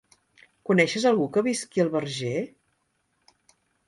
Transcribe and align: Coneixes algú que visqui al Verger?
Coneixes 0.69 1.03
algú 1.09 1.27
que 1.35 1.43
visqui 1.47 1.83
al 1.83 1.91
Verger? 1.97 2.39